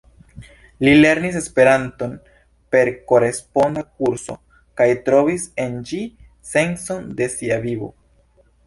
Li 0.87 0.93
lernis 1.01 1.35
Esperanton 1.39 2.15
per 2.77 2.91
koresponda 3.13 3.85
kurso 4.01 4.39
kaj 4.83 4.91
trovis 5.11 5.49
en 5.67 5.81
ĝi 5.93 6.05
sencon 6.55 7.11
de 7.23 7.35
sia 7.39 7.65
vivo. 7.71 7.97